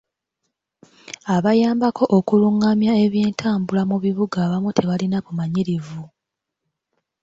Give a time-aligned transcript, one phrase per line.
[1.35, 6.03] Abayambako okulungamya ebyentambula mu bibuga abamu tebalina bumanyirivu.